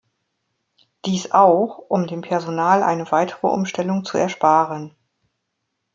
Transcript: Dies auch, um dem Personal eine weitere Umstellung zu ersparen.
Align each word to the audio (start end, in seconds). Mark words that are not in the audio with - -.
Dies 1.05 1.29
auch, 1.31 1.77
um 1.77 2.07
dem 2.07 2.21
Personal 2.21 2.81
eine 2.81 3.11
weitere 3.11 3.45
Umstellung 3.45 4.03
zu 4.03 4.17
ersparen. 4.17 4.95